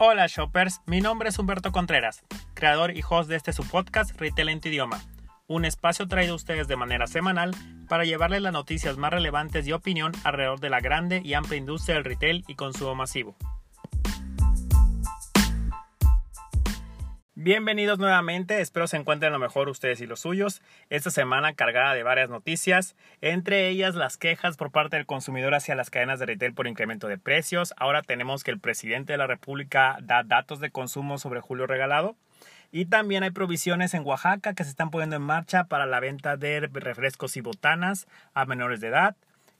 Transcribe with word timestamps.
Hola 0.00 0.28
shoppers, 0.28 0.80
mi 0.86 1.00
nombre 1.00 1.30
es 1.30 1.40
Humberto 1.40 1.72
Contreras, 1.72 2.22
creador 2.54 2.96
y 2.96 3.02
host 3.02 3.28
de 3.28 3.34
este 3.34 3.52
su 3.52 3.66
podcast 3.66 4.16
Retail 4.16 4.48
en 4.48 4.60
tu 4.60 4.68
idioma, 4.68 5.00
un 5.48 5.64
espacio 5.64 6.06
traído 6.06 6.34
a 6.34 6.36
ustedes 6.36 6.68
de 6.68 6.76
manera 6.76 7.08
semanal 7.08 7.50
para 7.88 8.04
llevarles 8.04 8.42
las 8.42 8.52
noticias 8.52 8.96
más 8.96 9.10
relevantes 9.10 9.66
y 9.66 9.72
opinión 9.72 10.12
alrededor 10.22 10.60
de 10.60 10.70
la 10.70 10.78
grande 10.78 11.20
y 11.24 11.34
amplia 11.34 11.58
industria 11.58 11.96
del 11.96 12.04
retail 12.04 12.44
y 12.46 12.54
consumo 12.54 12.94
masivo. 12.94 13.34
Bienvenidos 17.40 18.00
nuevamente, 18.00 18.60
espero 18.60 18.88
se 18.88 18.96
encuentren 18.96 19.32
lo 19.32 19.38
mejor 19.38 19.68
ustedes 19.68 20.00
y 20.00 20.08
los 20.08 20.18
suyos. 20.18 20.60
Esta 20.90 21.12
semana 21.12 21.52
cargada 21.52 21.94
de 21.94 22.02
varias 22.02 22.30
noticias, 22.30 22.96
entre 23.20 23.68
ellas 23.68 23.94
las 23.94 24.16
quejas 24.16 24.56
por 24.56 24.72
parte 24.72 24.96
del 24.96 25.06
consumidor 25.06 25.54
hacia 25.54 25.76
las 25.76 25.88
cadenas 25.88 26.18
de 26.18 26.26
retail 26.26 26.52
por 26.52 26.66
incremento 26.66 27.06
de 27.06 27.16
precios. 27.16 27.74
Ahora 27.76 28.02
tenemos 28.02 28.42
que 28.42 28.50
el 28.50 28.58
presidente 28.58 29.12
de 29.12 29.18
la 29.18 29.28
República 29.28 29.98
da 30.02 30.24
datos 30.24 30.58
de 30.58 30.72
consumo 30.72 31.16
sobre 31.16 31.40
julio 31.40 31.68
regalado. 31.68 32.16
Y 32.72 32.86
también 32.86 33.22
hay 33.22 33.30
provisiones 33.30 33.94
en 33.94 34.04
Oaxaca 34.04 34.54
que 34.54 34.64
se 34.64 34.70
están 34.70 34.90
poniendo 34.90 35.14
en 35.14 35.22
marcha 35.22 35.62
para 35.62 35.86
la 35.86 36.00
venta 36.00 36.36
de 36.36 36.58
refrescos 36.58 37.36
y 37.36 37.40
botanas 37.40 38.08
a 38.34 38.46
menores 38.46 38.80
de 38.80 38.88
edad 38.88 39.14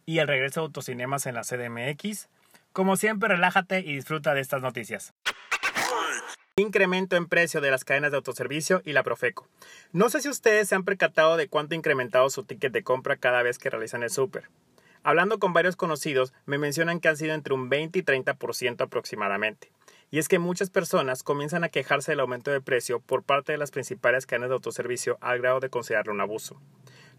y 0.04 0.18
el 0.18 0.26
regreso 0.26 0.62
de 0.62 0.66
autocinemas 0.66 1.26
en 1.26 1.36
la 1.36 1.42
CDMX. 1.42 2.28
Como 2.72 2.96
siempre, 2.96 3.28
relájate 3.28 3.78
y 3.78 3.94
disfruta 3.94 4.34
de 4.34 4.40
estas 4.40 4.62
noticias 4.62 5.14
incremento 6.60 7.16
en 7.16 7.26
precio 7.26 7.60
de 7.60 7.70
las 7.70 7.84
cadenas 7.84 8.10
de 8.10 8.16
autoservicio 8.16 8.82
y 8.84 8.92
la 8.92 9.02
Profeco. 9.02 9.48
No 9.92 10.10
sé 10.10 10.20
si 10.20 10.28
ustedes 10.28 10.68
se 10.68 10.74
han 10.74 10.84
percatado 10.84 11.36
de 11.36 11.48
cuánto 11.48 11.74
ha 11.74 11.76
incrementado 11.76 12.28
su 12.30 12.44
ticket 12.44 12.72
de 12.72 12.82
compra 12.82 13.16
cada 13.16 13.42
vez 13.42 13.58
que 13.58 13.70
realizan 13.70 14.02
el 14.02 14.10
súper. 14.10 14.48
Hablando 15.02 15.38
con 15.38 15.52
varios 15.52 15.76
conocidos, 15.76 16.32
me 16.46 16.58
mencionan 16.58 17.00
que 17.00 17.08
han 17.08 17.16
sido 17.16 17.34
entre 17.34 17.54
un 17.54 17.68
20 17.68 17.98
y 17.98 18.02
30% 18.02 18.80
aproximadamente. 18.82 19.70
Y 20.10 20.18
es 20.18 20.28
que 20.28 20.38
muchas 20.38 20.70
personas 20.70 21.22
comienzan 21.22 21.64
a 21.64 21.68
quejarse 21.68 22.12
del 22.12 22.20
aumento 22.20 22.50
de 22.50 22.60
precio 22.60 23.00
por 23.00 23.22
parte 23.22 23.52
de 23.52 23.58
las 23.58 23.70
principales 23.70 24.26
cadenas 24.26 24.48
de 24.48 24.54
autoservicio 24.54 25.18
al 25.20 25.38
grado 25.38 25.60
de 25.60 25.70
considerarlo 25.70 26.12
un 26.12 26.20
abuso. 26.20 26.60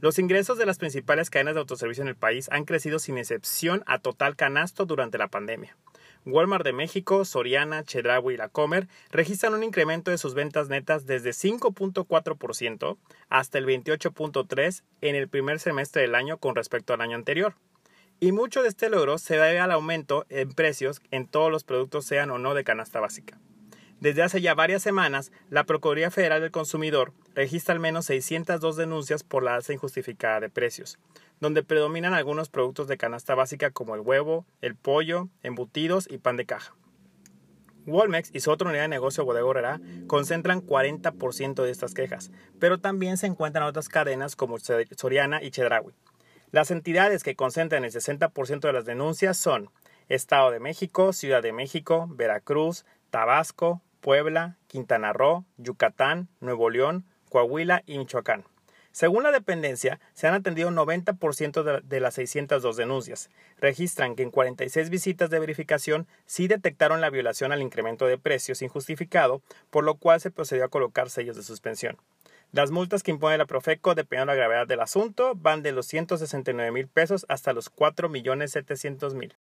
Los 0.02 0.18
ingresos 0.18 0.58
de 0.58 0.66
las 0.66 0.78
principales 0.78 1.30
cadenas 1.30 1.56
de 1.56 1.60
autoservicio 1.60 2.02
en 2.02 2.08
el 2.08 2.16
país 2.16 2.50
han 2.52 2.66
crecido 2.66 3.00
sin 3.00 3.18
excepción 3.18 3.84
a 3.86 4.00
total 4.00 4.36
canasto 4.36 4.86
durante 4.86 5.18
la 5.18 5.28
pandemia. 5.28 5.76
Walmart 6.26 6.66
de 6.66 6.74
México, 6.74 7.26
Soriana, 7.26 7.84
Chedraui 7.84 8.34
y 8.34 8.38
La 8.38 8.50
Comer 8.50 8.88
registran 9.12 9.54
un 9.54 9.64
incremento 9.64 10.12
de 10.12 10.18
sus 10.18 10.34
ventas 10.34 10.70
netas 10.70 11.06
desde 11.06 11.32
5.4% 11.32 12.98
hasta 13.30 13.58
el 13.58 13.66
28.3% 13.66 14.84
en 15.02 15.16
el 15.16 15.28
primer 15.28 15.60
semestre 15.60 16.02
del 16.02 16.16
año 16.16 16.38
con 16.38 16.56
respecto 16.56 16.94
al 16.94 17.02
año 17.02 17.16
anterior. 17.16 17.56
Y 18.20 18.34
mucho 18.34 18.62
de 18.62 18.70
este 18.70 18.90
logro 18.90 19.18
se 19.18 19.36
debe 19.36 19.60
al 19.60 19.72
aumento 19.72 20.26
en 20.30 20.52
precios 20.52 21.02
en 21.12 21.28
todos 21.28 21.52
los 21.52 21.64
productos 21.64 22.06
sean 22.06 22.32
o 22.32 22.38
no 22.38 22.54
de 22.54 22.66
canasta 22.66 23.00
básica. 23.00 23.40
Desde 24.02 24.24
hace 24.24 24.40
ya 24.40 24.54
varias 24.56 24.82
semanas, 24.82 25.32
la 25.50 25.66
Procuraduría 25.66 26.10
Federal 26.10 26.42
del 26.42 26.52
Consumidor 26.52 27.12
registra 27.36 27.74
al 27.74 27.82
menos 27.82 28.06
602 28.06 28.78
denuncias 28.78 29.24
por 29.24 29.44
la 29.44 29.56
alza 29.56 29.74
injustificada 29.74 30.40
de 30.40 30.50
precios, 30.50 31.00
donde 31.40 31.64
predominan 31.64 32.14
algunos 32.14 32.50
productos 32.50 32.88
de 32.88 32.98
canasta 32.98 33.36
básica 33.36 33.72
como 33.72 33.96
el 33.96 34.02
huevo, 34.02 34.46
el 34.62 34.76
pollo, 34.76 35.30
embutidos 35.44 36.08
y 36.10 36.18
pan 36.18 36.38
de 36.38 36.46
caja. 36.46 36.76
Walmex 37.86 38.30
y 38.34 38.40
su 38.40 38.52
otra 38.52 38.70
unidad 38.70 38.84
de 38.84 38.90
negocio 38.90 39.26
Bodega 39.26 39.80
concentran 40.08 40.62
40% 40.62 41.64
de 41.64 41.72
estas 41.72 41.94
quejas, 41.94 42.32
pero 42.60 42.80
también 42.80 43.18
se 43.18 43.28
encuentran 43.28 43.66
otras 43.66 43.90
cadenas 43.90 44.36
como 44.36 44.58
Soriana 44.60 45.42
y 45.42 45.52
Chedraui. 45.52 45.94
Las 46.52 46.72
entidades 46.72 47.24
que 47.24 47.36
concentran 47.36 47.86
el 47.86 47.92
60% 47.92 48.60
de 48.62 48.74
las 48.74 48.86
denuncias 48.86 49.38
son 49.38 49.70
Estado 50.08 50.50
de 50.52 50.60
México, 50.60 51.14
Ciudad 51.14 51.44
de 51.44 51.54
México, 51.54 52.08
Veracruz, 52.10 52.86
Tabasco, 53.12 53.82
Puebla, 54.02 54.58
Quintana 54.68 55.14
Roo, 55.14 55.46
Yucatán, 55.58 56.30
Nuevo 56.40 56.70
León, 56.70 57.06
Coahuila 57.30 57.84
y 57.86 58.00
Michoacán. 58.00 58.46
Según 58.92 59.24
la 59.24 59.32
dependencia, 59.32 60.00
se 60.14 60.28
han 60.28 60.34
atendido 60.34 60.70
90% 60.72 61.82
de 61.82 62.00
las 62.00 62.16
602 62.16 62.76
denuncias. 62.76 63.30
Registran 63.60 64.16
que 64.16 64.24
en 64.24 64.32
46 64.32 64.90
visitas 64.90 65.30
de 65.30 65.40
verificación 65.40 66.08
sí 66.26 66.48
detectaron 66.48 67.02
la 67.02 67.10
violación 67.10 67.52
al 67.52 67.62
incremento 67.62 68.08
de 68.08 68.18
precios 68.18 68.62
injustificado, 68.62 69.42
por 69.70 69.84
lo 69.84 69.96
cual 69.96 70.20
se 70.22 70.32
procedió 70.32 70.66
a 70.66 70.70
colocar 70.70 71.10
sellos 71.10 71.36
de 71.36 71.44
suspensión. 71.44 71.98
Las 72.52 72.72
multas 72.72 73.04
que 73.04 73.12
impone 73.12 73.38
la 73.38 73.46
Profeco, 73.46 73.94
dependiendo 73.94 74.32
de 74.32 74.40
la 74.40 74.44
gravedad 74.44 74.68
del 74.68 74.80
asunto, 74.80 75.34
van 75.36 75.62
de 75.62 75.72
los 75.72 75.86
169 75.86 76.72
mil 76.72 76.88
pesos 76.88 77.28
hasta 77.30 77.54
los 77.54 77.70
4 77.70 78.10
millones 78.10 78.52
700 78.52 79.14
mil. 79.14 79.36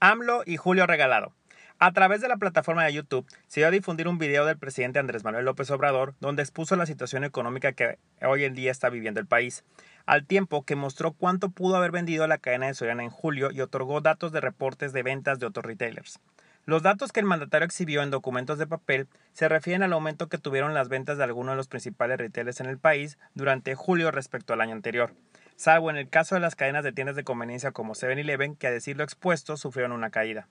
AMLO 0.00 0.42
y 0.44 0.58
Julio 0.58 0.86
Regalado. 0.86 1.32
A 1.78 1.92
través 1.92 2.22
de 2.22 2.28
la 2.28 2.38
plataforma 2.38 2.84
de 2.84 2.94
YouTube 2.94 3.26
se 3.48 3.60
dio 3.60 3.68
a 3.68 3.70
difundir 3.70 4.08
un 4.08 4.16
video 4.16 4.46
del 4.46 4.56
presidente 4.56 4.98
Andrés 4.98 5.24
Manuel 5.24 5.44
López 5.44 5.70
Obrador 5.70 6.14
donde 6.20 6.40
expuso 6.40 6.74
la 6.74 6.86
situación 6.86 7.22
económica 7.22 7.72
que 7.72 7.98
hoy 8.22 8.44
en 8.44 8.54
día 8.54 8.70
está 8.70 8.88
viviendo 8.88 9.20
el 9.20 9.26
país, 9.26 9.62
al 10.06 10.24
tiempo 10.24 10.64
que 10.64 10.74
mostró 10.74 11.12
cuánto 11.12 11.50
pudo 11.50 11.76
haber 11.76 11.90
vendido 11.90 12.26
la 12.26 12.38
cadena 12.38 12.66
de 12.66 12.72
Soriana 12.72 13.02
en 13.02 13.10
julio 13.10 13.50
y 13.50 13.60
otorgó 13.60 14.00
datos 14.00 14.32
de 14.32 14.40
reportes 14.40 14.94
de 14.94 15.02
ventas 15.02 15.38
de 15.38 15.44
otros 15.44 15.66
retailers. 15.66 16.18
Los 16.64 16.82
datos 16.82 17.12
que 17.12 17.20
el 17.20 17.26
mandatario 17.26 17.66
exhibió 17.66 18.02
en 18.02 18.10
documentos 18.10 18.58
de 18.58 18.66
papel 18.66 19.06
se 19.34 19.46
refieren 19.46 19.82
al 19.82 19.92
aumento 19.92 20.30
que 20.30 20.38
tuvieron 20.38 20.72
las 20.72 20.88
ventas 20.88 21.18
de 21.18 21.24
algunos 21.24 21.52
de 21.52 21.56
los 21.58 21.68
principales 21.68 22.16
retailers 22.16 22.60
en 22.60 22.70
el 22.70 22.78
país 22.78 23.18
durante 23.34 23.74
julio 23.74 24.10
respecto 24.10 24.54
al 24.54 24.62
año 24.62 24.72
anterior, 24.72 25.12
salvo 25.56 25.90
en 25.90 25.98
el 25.98 26.08
caso 26.08 26.36
de 26.36 26.40
las 26.40 26.56
cadenas 26.56 26.84
de 26.84 26.92
tiendas 26.92 27.16
de 27.16 27.24
conveniencia 27.24 27.72
como 27.72 27.94
7-Eleven 27.94 28.56
que 28.56 28.66
a 28.66 28.70
decirlo 28.70 29.04
expuesto 29.04 29.58
sufrieron 29.58 29.92
una 29.92 30.08
caída. 30.08 30.48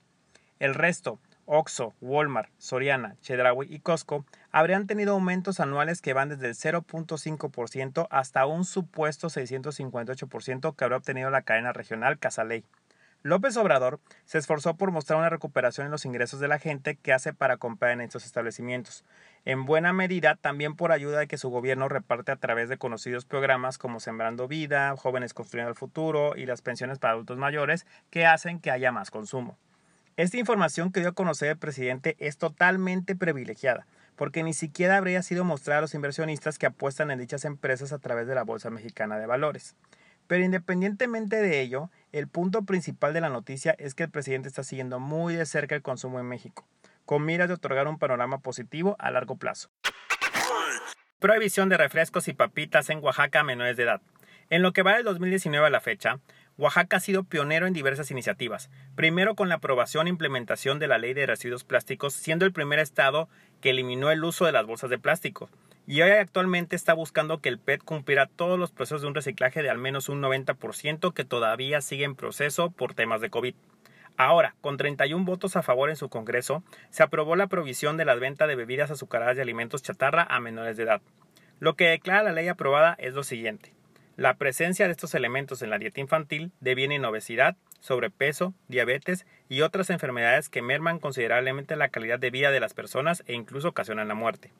El 0.58 0.74
resto, 0.74 1.18
Oxxo, 1.44 1.94
Walmart, 2.00 2.50
Soriana, 2.58 3.16
Chedraui 3.20 3.66
y 3.68 3.80
Costco, 3.80 4.24
habrían 4.50 4.86
tenido 4.86 5.12
aumentos 5.12 5.60
anuales 5.60 6.00
que 6.00 6.14
van 6.14 6.30
desde 6.30 6.48
el 6.48 6.54
0.5% 6.54 8.06
hasta 8.10 8.46
un 8.46 8.64
supuesto 8.64 9.28
658% 9.28 10.74
que 10.74 10.84
habrá 10.84 10.96
obtenido 10.96 11.30
la 11.30 11.42
cadena 11.42 11.72
regional 11.72 12.18
Casaley. 12.18 12.64
López 13.22 13.56
Obrador 13.56 14.00
se 14.24 14.38
esforzó 14.38 14.76
por 14.76 14.92
mostrar 14.92 15.18
una 15.18 15.28
recuperación 15.28 15.86
en 15.86 15.90
los 15.90 16.04
ingresos 16.04 16.40
de 16.40 16.48
la 16.48 16.58
gente 16.58 16.96
que 16.96 17.12
hace 17.12 17.34
para 17.34 17.56
comprar 17.56 17.90
en 17.90 18.00
estos 18.00 18.24
establecimientos, 18.24 19.04
en 19.44 19.66
buena 19.66 19.92
medida 19.92 20.36
también 20.36 20.76
por 20.76 20.92
ayuda 20.92 21.18
de 21.18 21.26
que 21.26 21.36
su 21.36 21.50
gobierno 21.50 21.88
reparte 21.88 22.32
a 22.32 22.36
través 22.36 22.68
de 22.68 22.78
conocidos 22.78 23.24
programas 23.24 23.78
como 23.78 24.00
Sembrando 24.00 24.48
Vida, 24.48 24.96
Jóvenes 24.96 25.34
Construyendo 25.34 25.70
el 25.70 25.76
Futuro 25.76 26.36
y 26.36 26.46
las 26.46 26.62
pensiones 26.62 26.98
para 26.98 27.14
adultos 27.14 27.36
mayores 27.36 27.84
que 28.10 28.26
hacen 28.26 28.60
que 28.60 28.70
haya 28.70 28.92
más 28.92 29.10
consumo. 29.10 29.58
Esta 30.16 30.38
información 30.38 30.92
que 30.92 31.00
dio 31.00 31.10
a 31.10 31.14
conocer 31.14 31.50
el 31.50 31.58
presidente 31.58 32.16
es 32.18 32.38
totalmente 32.38 33.14
privilegiada, 33.14 33.86
porque 34.16 34.42
ni 34.42 34.54
siquiera 34.54 34.96
habría 34.96 35.22
sido 35.22 35.44
mostrada 35.44 35.78
a 35.78 35.82
los 35.82 35.94
inversionistas 35.94 36.56
que 36.56 36.64
apuestan 36.64 37.10
en 37.10 37.18
dichas 37.18 37.44
empresas 37.44 37.92
a 37.92 37.98
través 37.98 38.26
de 38.26 38.34
la 38.34 38.42
Bolsa 38.42 38.70
Mexicana 38.70 39.18
de 39.18 39.26
Valores. 39.26 39.76
Pero 40.26 40.42
independientemente 40.42 41.36
de 41.36 41.60
ello, 41.60 41.90
el 42.12 42.28
punto 42.28 42.62
principal 42.62 43.12
de 43.12 43.20
la 43.20 43.28
noticia 43.28 43.76
es 43.78 43.94
que 43.94 44.04
el 44.04 44.10
presidente 44.10 44.48
está 44.48 44.64
siguiendo 44.64 45.00
muy 45.00 45.34
de 45.36 45.44
cerca 45.44 45.74
el 45.74 45.82
consumo 45.82 46.18
en 46.18 46.26
México, 46.26 46.66
con 47.04 47.22
miras 47.22 47.48
de 47.48 47.54
otorgar 47.54 47.86
un 47.86 47.98
panorama 47.98 48.38
positivo 48.38 48.96
a 48.98 49.10
largo 49.10 49.36
plazo. 49.36 49.68
Prohibición 51.18 51.68
de 51.68 51.76
refrescos 51.76 52.26
y 52.28 52.32
papitas 52.32 52.88
en 52.88 53.04
Oaxaca 53.04 53.40
a 53.40 53.44
menores 53.44 53.76
de 53.76 53.82
edad. 53.82 54.00
En 54.48 54.62
lo 54.62 54.72
que 54.72 54.82
va 54.82 54.94
del 54.94 55.04
2019 55.04 55.66
a 55.66 55.70
la 55.70 55.80
fecha, 55.80 56.20
Oaxaca 56.58 56.96
ha 56.96 57.00
sido 57.00 57.24
pionero 57.24 57.66
en 57.66 57.74
diversas 57.74 58.10
iniciativas, 58.10 58.70
primero 58.94 59.34
con 59.34 59.50
la 59.50 59.56
aprobación 59.56 60.06
e 60.06 60.10
implementación 60.10 60.78
de 60.78 60.88
la 60.88 60.96
Ley 60.96 61.12
de 61.12 61.26
Residuos 61.26 61.64
Plásticos, 61.64 62.14
siendo 62.14 62.46
el 62.46 62.52
primer 62.52 62.78
estado 62.78 63.28
que 63.60 63.70
eliminó 63.70 64.10
el 64.10 64.24
uso 64.24 64.46
de 64.46 64.52
las 64.52 64.64
bolsas 64.64 64.88
de 64.88 64.98
plástico, 64.98 65.50
y 65.86 66.00
hoy 66.00 66.12
actualmente 66.12 66.74
está 66.74 66.94
buscando 66.94 67.42
que 67.42 67.50
el 67.50 67.58
PET 67.58 67.82
cumpliera 67.84 68.24
todos 68.24 68.58
los 68.58 68.70
procesos 68.70 69.02
de 69.02 69.08
un 69.08 69.14
reciclaje 69.14 69.62
de 69.62 69.68
al 69.68 69.76
menos 69.76 70.08
un 70.08 70.22
90% 70.22 71.12
que 71.12 71.24
todavía 71.24 71.82
sigue 71.82 72.04
en 72.04 72.16
proceso 72.16 72.70
por 72.70 72.94
temas 72.94 73.20
de 73.20 73.28
COVID. 73.28 73.54
Ahora, 74.16 74.54
con 74.62 74.78
31 74.78 75.26
votos 75.26 75.56
a 75.56 75.62
favor 75.62 75.90
en 75.90 75.96
su 75.96 76.08
Congreso, 76.08 76.62
se 76.88 77.02
aprobó 77.02 77.36
la 77.36 77.48
provisión 77.48 77.98
de 77.98 78.06
la 78.06 78.14
venta 78.14 78.46
de 78.46 78.56
bebidas 78.56 78.90
azucaradas 78.90 79.36
y 79.36 79.42
alimentos 79.42 79.82
chatarra 79.82 80.26
a 80.30 80.40
menores 80.40 80.78
de 80.78 80.84
edad. 80.84 81.02
Lo 81.60 81.74
que 81.74 81.84
declara 81.84 82.22
la 82.22 82.32
ley 82.32 82.48
aprobada 82.48 82.96
es 82.98 83.12
lo 83.12 83.24
siguiente. 83.24 83.75
La 84.16 84.38
presencia 84.38 84.86
de 84.86 84.92
estos 84.92 85.14
elementos 85.14 85.60
en 85.60 85.68
la 85.68 85.78
dieta 85.78 86.00
infantil 86.00 86.50
deviene 86.60 86.94
en 86.94 87.04
obesidad, 87.04 87.54
sobrepeso, 87.80 88.54
diabetes 88.66 89.26
y 89.50 89.60
otras 89.60 89.90
enfermedades 89.90 90.48
que 90.48 90.62
merman 90.62 91.00
considerablemente 91.00 91.76
la 91.76 91.90
calidad 91.90 92.18
de 92.18 92.30
vida 92.30 92.50
de 92.50 92.60
las 92.60 92.72
personas 92.72 93.22
e 93.26 93.34
incluso 93.34 93.68
ocasionan 93.68 94.08
la 94.08 94.14
muerte. 94.14 94.54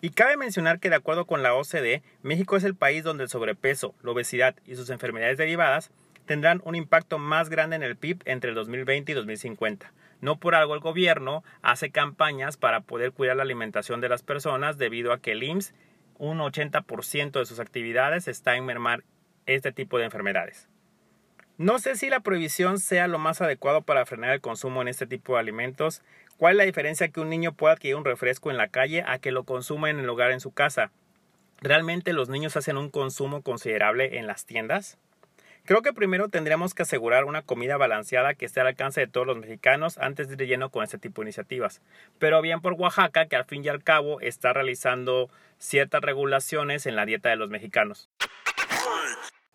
Y 0.00 0.10
cabe 0.10 0.36
mencionar 0.36 0.80
que 0.80 0.90
de 0.90 0.96
acuerdo 0.96 1.24
con 1.24 1.44
la 1.44 1.54
OCDE, 1.54 2.02
México 2.22 2.56
es 2.56 2.64
el 2.64 2.74
país 2.74 3.04
donde 3.04 3.22
el 3.22 3.30
sobrepeso, 3.30 3.94
la 4.02 4.10
obesidad 4.10 4.56
y 4.66 4.74
sus 4.74 4.90
enfermedades 4.90 5.38
derivadas 5.38 5.92
tendrán 6.26 6.60
un 6.64 6.74
impacto 6.74 7.20
más 7.20 7.48
grande 7.48 7.76
en 7.76 7.84
el 7.84 7.94
PIB 7.94 8.22
entre 8.24 8.50
el 8.50 8.56
2020 8.56 9.12
y 9.12 9.14
2050. 9.14 9.92
No 10.20 10.40
por 10.40 10.56
algo 10.56 10.74
el 10.74 10.80
gobierno 10.80 11.44
hace 11.62 11.90
campañas 11.90 12.56
para 12.56 12.80
poder 12.80 13.12
cuidar 13.12 13.36
la 13.36 13.44
alimentación 13.44 14.00
de 14.00 14.08
las 14.08 14.24
personas 14.24 14.78
debido 14.78 15.12
a 15.12 15.20
que 15.20 15.30
el 15.30 15.44
IMSS 15.44 15.74
un 16.18 16.38
80% 16.38 17.38
de 17.38 17.46
sus 17.46 17.60
actividades 17.60 18.28
está 18.28 18.56
en 18.56 18.64
mermar 18.64 19.04
este 19.46 19.72
tipo 19.72 19.98
de 19.98 20.04
enfermedades. 20.04 20.68
No 21.58 21.78
sé 21.78 21.96
si 21.96 22.10
la 22.10 22.20
prohibición 22.20 22.78
sea 22.78 23.08
lo 23.08 23.18
más 23.18 23.40
adecuado 23.40 23.82
para 23.82 24.04
frenar 24.04 24.32
el 24.32 24.40
consumo 24.40 24.82
en 24.82 24.88
este 24.88 25.06
tipo 25.06 25.34
de 25.34 25.40
alimentos 25.40 26.02
¿Cuál 26.36 26.52
es 26.52 26.56
la 26.58 26.64
diferencia 26.64 27.08
que 27.08 27.20
un 27.20 27.30
niño 27.30 27.52
pueda 27.52 27.72
adquirir 27.72 27.96
un 27.96 28.04
refresco 28.04 28.50
en 28.50 28.58
la 28.58 28.68
calle 28.68 29.02
a 29.06 29.18
que 29.18 29.32
lo 29.32 29.44
consuma 29.44 29.88
en 29.88 29.98
el 29.98 30.08
hogar 30.08 30.32
en 30.32 30.40
su 30.40 30.52
casa? 30.52 30.90
¿Realmente 31.62 32.12
los 32.12 32.28
niños 32.28 32.58
hacen 32.58 32.76
un 32.76 32.90
consumo 32.90 33.40
considerable 33.40 34.18
en 34.18 34.26
las 34.26 34.44
tiendas? 34.44 34.98
Creo 35.66 35.82
que 35.82 35.92
primero 35.92 36.28
tendríamos 36.28 36.74
que 36.74 36.82
asegurar 36.82 37.24
una 37.24 37.42
comida 37.42 37.76
balanceada 37.76 38.34
que 38.34 38.46
esté 38.46 38.60
al 38.60 38.68
alcance 38.68 39.00
de 39.00 39.08
todos 39.08 39.26
los 39.26 39.36
mexicanos 39.36 39.98
antes 39.98 40.28
de 40.28 40.34
ir 40.34 40.48
lleno 40.48 40.70
con 40.70 40.84
este 40.84 40.96
tipo 40.96 41.22
de 41.22 41.26
iniciativas. 41.26 41.82
Pero 42.20 42.40
bien 42.40 42.60
por 42.60 42.74
Oaxaca, 42.74 43.26
que 43.26 43.34
al 43.34 43.46
fin 43.46 43.64
y 43.64 43.68
al 43.68 43.82
cabo 43.82 44.20
está 44.20 44.52
realizando 44.52 45.28
ciertas 45.58 46.02
regulaciones 46.02 46.86
en 46.86 46.94
la 46.94 47.04
dieta 47.04 47.30
de 47.30 47.36
los 47.36 47.50
mexicanos. 47.50 48.08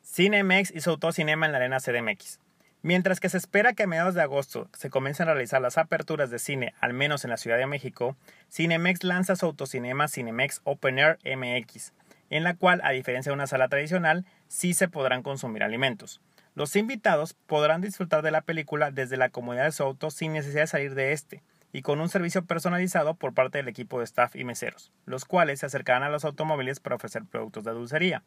Cinemex 0.04 0.76
hizo 0.76 0.92
autocinema 0.92 1.46
en 1.46 1.54
la 1.54 1.60
arena 1.60 1.80
CDMX. 1.80 2.42
Mientras 2.82 3.22
que 3.22 3.30
se 3.30 3.38
espera 3.38 3.72
que 3.72 3.84
a 3.84 3.88
mediados 3.88 4.14
de 4.14 4.22
agosto 4.22 4.68
se 4.74 4.90
comiencen 4.90 5.30
a 5.30 5.34
realizar 5.34 5.62
las 5.62 5.78
aperturas 5.78 6.30
de 6.30 6.40
cine, 6.40 6.74
al 6.82 6.92
menos 6.92 7.24
en 7.24 7.30
la 7.30 7.38
Ciudad 7.38 7.58
de 7.58 7.68
México, 7.68 8.18
Cinemex 8.52 9.06
lanza 9.06 9.38
su 9.38 9.46
autocinema 9.46 10.10
Cinemex 10.10 10.60
Open 10.66 11.00
Air 11.00 11.20
MX, 11.24 11.94
en 12.32 12.44
la 12.44 12.56
cual, 12.56 12.82
a 12.84 12.90
diferencia 12.90 13.30
de 13.30 13.36
una 13.36 13.46
sala 13.46 13.68
tradicional, 13.68 14.26
sí 14.48 14.74
se 14.74 14.88
podrán 14.88 15.22
consumir 15.22 15.62
alimentos. 15.62 16.22
Los 16.56 16.76
invitados 16.76 17.34
podrán 17.34 17.82
disfrutar 17.82 18.24
de 18.24 18.32
la 18.32 18.42
película 18.42 18.90
desde 18.90 19.18
la 19.18 19.30
comodidad 19.30 19.66
de 19.66 19.72
su 19.72 19.84
auto 19.84 20.10
sin 20.10 20.34
necesidad 20.34 20.62
de 20.62 20.68
salir 20.68 20.96
de 20.96 21.12
este, 21.12 21.44
y 21.74 21.82
con 21.82 22.02
un 22.02 22.10
servicio 22.10 22.44
personalizado 22.46 23.14
por 23.14 23.34
parte 23.34 23.58
del 23.58 23.68
equipo 23.68 24.00
de 24.00 24.06
staff 24.06 24.36
y 24.36 24.44
meseros, 24.44 24.92
los 25.06 25.26
cuales 25.26 25.60
se 25.60 25.66
acercarán 25.66 26.04
a 26.04 26.10
los 26.10 26.26
automóviles 26.26 26.80
para 26.80 26.96
ofrecer 26.96 27.24
productos 27.26 27.64
de 27.64 27.72
dulcería. 27.72 28.24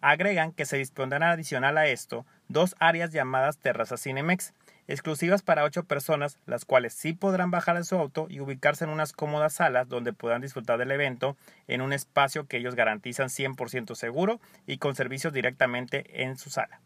Agregan 0.00 0.52
que 0.52 0.64
se 0.64 0.76
dispondrán 0.76 1.24
adicional 1.24 1.76
a 1.76 1.86
esto 1.86 2.24
dos 2.48 2.76
áreas 2.78 3.12
llamadas 3.12 3.58
terrazas 3.58 4.02
Cinemex, 4.02 4.54
exclusivas 4.86 5.42
para 5.42 5.64
ocho 5.64 5.84
personas, 5.84 6.38
las 6.46 6.64
cuales 6.64 6.94
sí 6.94 7.12
podrán 7.12 7.50
bajar 7.50 7.76
de 7.76 7.84
su 7.84 7.96
auto 7.96 8.26
y 8.30 8.40
ubicarse 8.40 8.84
en 8.84 8.90
unas 8.90 9.12
cómodas 9.12 9.54
salas 9.54 9.88
donde 9.88 10.12
puedan 10.12 10.40
disfrutar 10.40 10.78
del 10.78 10.92
evento 10.92 11.36
en 11.66 11.82
un 11.82 11.92
espacio 11.92 12.46
que 12.46 12.58
ellos 12.58 12.74
garantizan 12.74 13.28
100% 13.28 13.94
seguro 13.94 14.40
y 14.66 14.78
con 14.78 14.94
servicios 14.94 15.32
directamente 15.32 16.22
en 16.22 16.38
su 16.38 16.48
sala. 16.48 16.80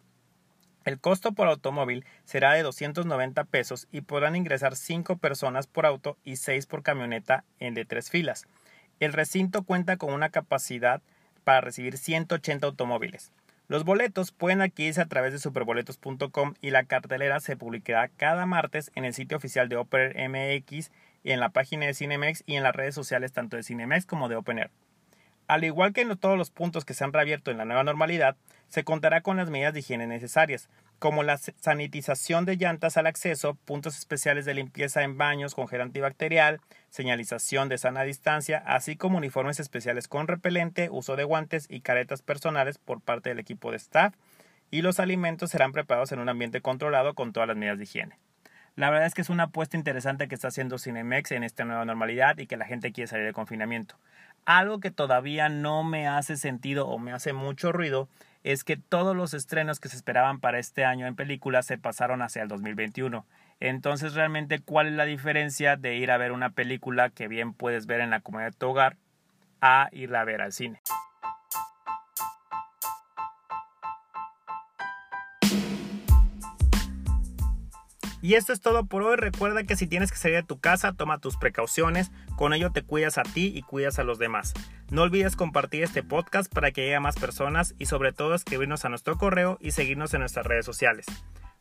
El 0.85 0.99
costo 0.99 1.33
por 1.33 1.47
automóvil 1.47 2.05
será 2.25 2.55
de 2.55 2.63
290 2.63 3.45
pesos 3.45 3.87
y 3.93 4.01
podrán 4.01 4.35
ingresar 4.35 4.75
5 4.75 5.19
personas 5.19 5.69
por 5.69 5.87
auto 5.87 6.17
y 6.25 6.37
6 6.37 6.67
por 6.67 6.83
camioneta 6.83 7.45
en 7.61 7.75
de 7.75 7.85
tres 7.85 8.11
filas. 8.11 8.47
El 8.99 9.13
recinto 9.13 9.63
cuenta 9.63 9.97
con 9.97 10.13
una 10.13 10.31
capacidad 10.31 11.01
para 11.45 11.61
recibir 11.61 11.99
180 11.99 12.67
automóviles. 12.67 13.33
Los 13.69 13.85
boletos 13.85 14.33
pueden 14.33 14.61
adquirirse 14.61 15.01
a 15.01 15.07
través 15.07 15.33
de 15.33 15.39
superboletos.com 15.39 16.55
y 16.61 16.71
la 16.71 16.85
cartelera 16.85 17.41
se 17.41 17.57
publicará 17.57 18.09
cada 18.09 18.45
martes 18.45 18.91
en 18.95 19.05
el 19.05 19.15
sitio 19.15 19.37
oficial 19.37 19.69
de 19.69 19.77
Open 19.77 20.13
MX 20.31 20.91
y 21.25 21.31
en 21.31 21.41
la 21.41 21.51
página 21.51 21.87
de 21.87 21.95
Cinemex 21.95 22.43
y 22.45 22.57
en 22.57 22.65
las 22.65 22.75
redes 22.75 22.95
sociales 22.95 23.33
tanto 23.33 23.57
de 23.57 23.63
Cinemex 23.63 24.05
como 24.05 24.29
de 24.29 24.37
Open 24.37 24.59
Air. 24.59 24.71
Al 25.49 25.65
igual 25.65 25.93
que 25.93 26.03
en 26.03 26.17
todos 26.17 26.37
los 26.37 26.51
puntos 26.51 26.85
que 26.85 26.95
se 26.95 27.05
han 27.05 27.13
reabierto 27.13 27.51
en 27.51 27.59
la 27.59 27.65
nueva 27.65 27.85
normalidad, 27.85 28.37
se 28.69 28.85
contará 28.85 29.21
con 29.21 29.37
las 29.37 29.51
medidas 29.51 29.73
de 29.75 29.81
higiene 29.81 30.07
necesarias, 30.07 30.69
como 31.03 31.25
la 31.25 31.37
sanitización 31.37 32.45
de 32.45 32.55
llantas 32.55 32.97
al 32.97 33.09
acceso, 33.09 33.57
puntos 33.65 33.99
especiales 33.99 34.45
de 34.45 34.55
limpieza 34.55 35.03
en 35.03 35.19
baños 35.19 35.57
con 35.57 35.67
gel 35.67 35.81
antibacterial, 35.81 36.61
señalización 36.91 37.69
de 37.69 37.77
sana 37.77 38.05
distancia, 38.05 38.63
así 38.65 38.95
como 38.95 39.19
uniformes 39.19 39.59
especiales 39.59 40.07
con 40.07 40.29
repelente, 40.29 40.91
uso 40.93 41.17
de 41.17 41.25
guantes 41.25 41.67
y 41.69 41.81
caretas 41.81 42.23
personales 42.23 42.79
por 42.79 43.01
parte 43.01 43.31
del 43.31 43.41
equipo 43.41 43.73
de 43.73 43.79
staff, 43.79 44.15
y 44.71 44.83
los 44.83 45.01
alimentos 45.01 45.51
serán 45.51 45.73
preparados 45.73 46.13
en 46.13 46.21
un 46.21 46.29
ambiente 46.29 46.61
controlado 46.61 47.15
con 47.15 47.33
todas 47.33 47.49
las 47.49 47.57
medidas 47.57 47.79
de 47.79 47.85
higiene. 47.85 48.19
La 48.77 48.89
verdad 48.91 49.09
es 49.09 49.15
que 49.15 49.23
es 49.23 49.29
una 49.29 49.45
apuesta 49.45 49.77
interesante 49.77 50.29
que 50.29 50.37
está 50.37 50.49
haciendo 50.49 50.79
Cinemex 50.79 51.33
en 51.33 51.43
esta 51.43 51.65
nueva 51.65 51.85
normalidad 51.85 52.39
y 52.39 52.47
que 52.47 52.57
la 52.57 52.67
gente 52.67 52.93
quiere 52.93 53.09
salir 53.09 53.27
de 53.27 53.33
confinamiento. 53.33 53.97
Algo 54.45 54.79
que 54.79 54.93
todavía 54.93 55.49
no 55.49 55.83
me 55.83 56.07
hace 56.07 56.37
sentido 56.37 56.87
o 56.87 57.01
me 57.01 57.13
hace 57.13 57.33
mucho 57.33 57.73
ruido 57.73 58.09
es 58.45 58.65
que 58.65 58.77
todos 58.77 59.17
los 59.17 59.35
estrenos 59.35 59.81
que 59.81 59.89
se 59.89 59.97
esperaban 59.97 60.41
para 60.41 60.59
este 60.59 60.85
año 60.85 61.07
en 61.07 61.15
películas 61.15 61.67
se 61.67 61.79
pasaron 61.79 62.23
hacia 62.23 62.43
el 62.43 62.49
2021. 62.49 63.25
Entonces, 63.61 64.15
realmente, 64.15 64.61
¿cuál 64.61 64.89
es 64.89 64.95
la 64.95 65.05
diferencia 65.05 65.77
de 65.77 65.97
ir 65.97 66.11
a 66.11 66.17
ver 66.19 66.33
una 66.33 66.51
película 66.51 67.11
que 67.11 67.29
bien 67.29 67.55
puedes 67.55 67.87
ver 67.87 68.01
en 68.01 68.11
la 68.11 68.21
comunidad 68.21 68.51
de 68.51 68.59
tu 68.59 68.69
hogar 68.69 68.97
a 69.61 69.89
irla 69.93 70.23
a 70.23 70.25
ver 70.25 70.43
al 70.43 70.53
cine? 70.53 70.81
Y 78.23 78.35
esto 78.35 78.53
es 78.53 78.61
todo 78.61 78.87
por 78.87 79.03
hoy. 79.03 79.17
Recuerda 79.17 79.65
que 79.65 79.77
si 79.77 79.89
tienes 79.89 80.13
que 80.13 80.17
salir 80.17 80.37
de 80.37 80.43
tu 80.45 80.61
casa, 80.61 80.93
toma 80.93 81.19
tus 81.19 81.37
precauciones. 81.37 82.13
Con 82.37 82.55
ello 82.55 82.71
te 82.71 82.83
cuidas 82.83 83.19
a 83.19 83.25
ti 83.25 83.53
y 83.55 83.63
cuidas 83.63 83.99
a 83.99 84.05
los 84.05 84.19
demás. 84.19 84.55
No 84.91 85.03
olvides 85.03 85.35
compartir 85.35 85.83
este 85.83 86.05
podcast 86.05 86.53
para 86.53 86.71
que 86.71 86.83
llegue 86.83 86.95
a 86.95 87.01
más 87.01 87.17
personas 87.17 87.75
y 87.79 87.87
sobre 87.87 88.13
todo 88.13 88.35
escribirnos 88.35 88.85
a 88.85 88.89
nuestro 88.89 89.19
correo 89.19 89.59
y 89.61 89.73
seguirnos 89.73 90.15
en 90.15 90.21
nuestras 90.21 90.47
redes 90.47 90.65
sociales. 90.65 91.07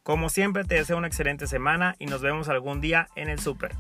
Como 0.03 0.29
siempre 0.29 0.63
te 0.63 0.75
deseo 0.75 0.97
una 0.97 1.07
excelente 1.07 1.47
semana 1.47 1.95
y 1.97 2.05
nos 2.05 2.21
vemos 2.21 2.47
algún 2.47 2.79
día 2.79 3.07
en 3.15 3.29
el 3.29 3.39
super. 3.39 3.75